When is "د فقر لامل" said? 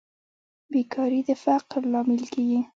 1.27-2.21